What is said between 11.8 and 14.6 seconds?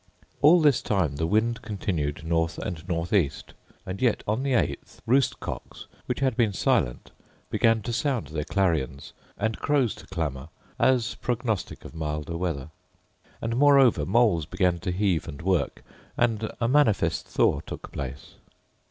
of milder weather; and, moreover, moles